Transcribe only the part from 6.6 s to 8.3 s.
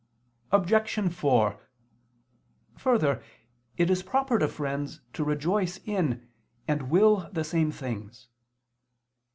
and will the same things.